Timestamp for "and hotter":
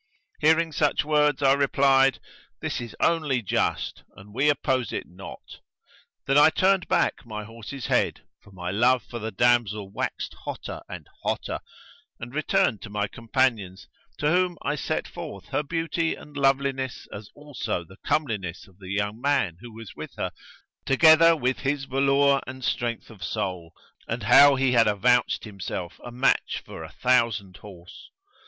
10.89-11.59